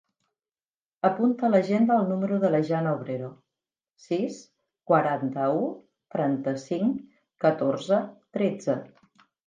[1.09, 3.29] Apunta a l'agenda el número de la Jana Obrero:
[4.07, 4.41] sis,
[4.93, 5.71] quaranta-u,
[6.17, 7.09] trenta-cinc,
[7.47, 8.05] catorze,
[8.41, 8.83] tretze.